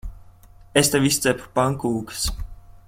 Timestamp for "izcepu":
1.11-1.53